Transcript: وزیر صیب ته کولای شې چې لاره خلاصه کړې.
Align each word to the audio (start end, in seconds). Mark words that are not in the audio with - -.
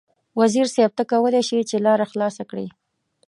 وزیر 0.39 0.67
صیب 0.75 0.91
ته 0.97 1.03
کولای 1.11 1.43
شې 1.47 1.59
چې 1.69 1.77
لاره 1.85 2.05
خلاصه 2.11 2.43
کړې. 2.49 2.67